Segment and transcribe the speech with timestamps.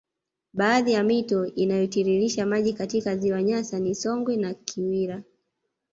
[0.53, 5.23] Baadhi ya mito inayotiririsha maji katika ziwa Nyasa ni Songwe na Kiwira